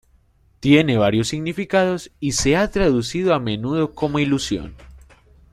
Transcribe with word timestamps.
Tiene 0.59 0.97
varios 0.97 1.27
significados 1.27 2.09
y 2.19 2.31
se 2.31 2.57
ha 2.57 2.71
traducido 2.71 3.35
a 3.35 3.39
menudo 3.39 3.93
como 3.93 4.17
"ilusión". 4.17 4.73